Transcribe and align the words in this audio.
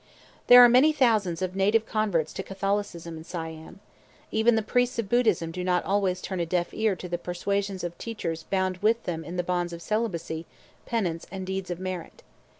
There 0.47 0.63
are 0.63 0.67
many 0.67 0.91
thousands 0.91 1.43
of 1.43 1.55
native 1.55 1.85
converts 1.85 2.33
to 2.33 2.41
Catholicism 2.41 3.17
in 3.17 3.23
Siam; 3.23 3.81
even 4.31 4.55
the 4.55 4.63
priests 4.63 4.97
of 4.97 5.09
Buddhism 5.09 5.51
do 5.51 5.63
not 5.63 5.85
always 5.85 6.23
turn 6.23 6.39
a 6.39 6.45
deaf 6.47 6.73
ear 6.73 6.95
to 6.95 7.07
the 7.07 7.19
persuasions 7.19 7.83
of 7.83 7.95
teachers 7.99 8.41
bound 8.41 8.77
with 8.77 9.03
them 9.03 9.23
in 9.23 9.37
the 9.37 9.43
bonds 9.43 9.73
of 9.73 9.79
celibacy, 9.83 10.47
penance, 10.87 11.27
and 11.29 11.45
deeds 11.45 11.69
of 11.69 11.79
merit. 11.79 12.23